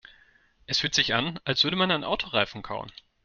[0.65, 2.91] Es fühlt sich an, als würde man einen Autoreifen kauen.